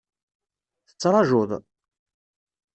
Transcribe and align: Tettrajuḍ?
Tettrajuḍ? 0.87 1.51